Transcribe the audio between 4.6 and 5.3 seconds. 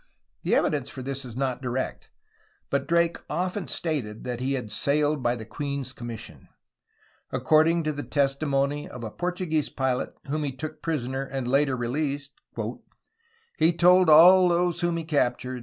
sailed